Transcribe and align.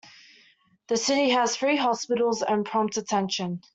The 0.87 0.97
city 0.97 1.29
has 1.29 1.55
three 1.55 1.77
hospitals 1.77 2.41
and 2.41 2.65
prompt 2.65 2.97
attention. 2.97 3.61